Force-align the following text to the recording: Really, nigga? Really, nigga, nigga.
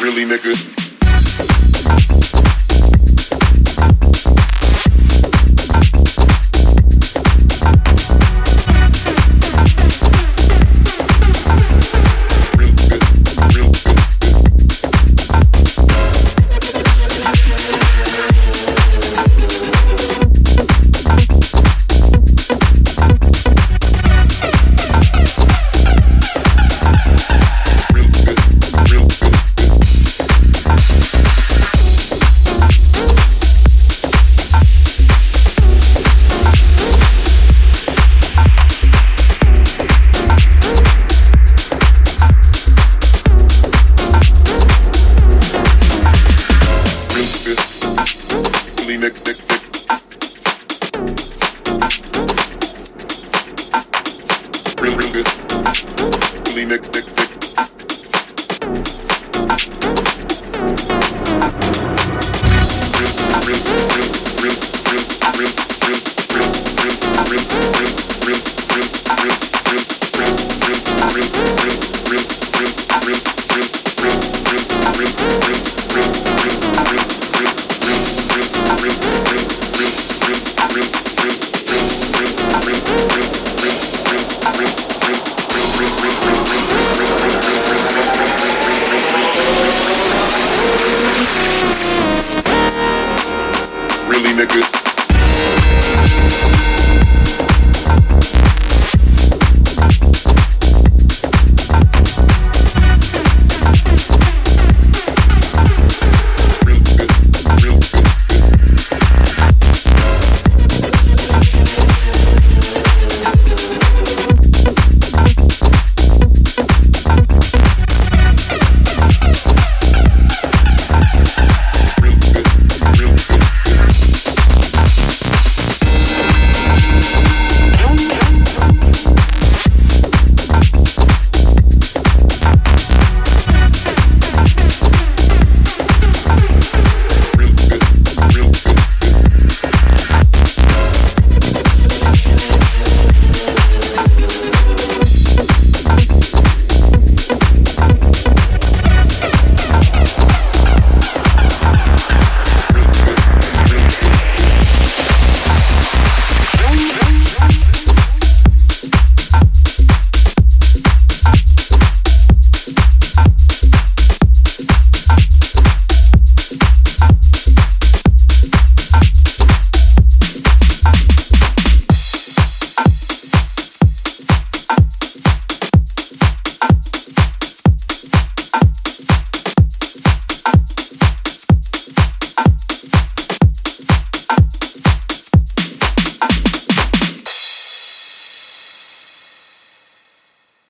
Really, 0.00 0.24
nigga? 0.24 0.79
Really, 56.70 56.86
nigga, 56.86 57.09
nigga. 94.40 94.79